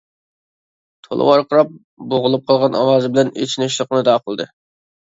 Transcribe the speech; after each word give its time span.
تولا 1.07 1.27
ۋارقىراپ، 1.27 1.77
بوغۇلۇپ 2.15 2.49
قالغان 2.51 2.81
ئاۋازى 2.81 3.15
بىلەن 3.17 3.35
ئېچىنىشلىق 3.39 3.97
نىدا 4.01 4.23
قىلدى. 4.27 4.53